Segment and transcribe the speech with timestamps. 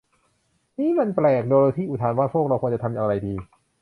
[0.79, 3.35] นี้มันแปลก โดโรธีอุทานว่า พวกเราควรจะทำอะไรดี